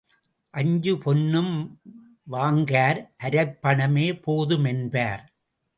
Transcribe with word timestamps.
அஞ்சு 0.53 0.97
பொன்னும் 0.97 1.53
வாங்கார், 2.31 3.01
அரைப்பணமே 3.23 4.07
போது 4.21 4.57
மென்பார். 4.57 5.23